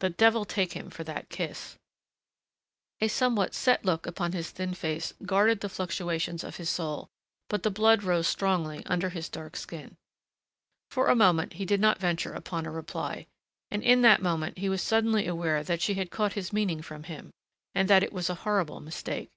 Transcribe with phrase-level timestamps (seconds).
[0.00, 1.76] The devil take him for that kiss!
[3.00, 7.08] A somewhat set look upon his thin face guarded the fluctuations of his soul,
[7.48, 9.96] but the blood rose strongly under his dark skin.
[10.90, 13.26] For a moment he did not venture upon a reply,
[13.70, 17.04] and in that moment he was suddenly aware that she had caught his meaning from
[17.04, 17.30] him
[17.74, 19.30] and that it was a horrible mistake.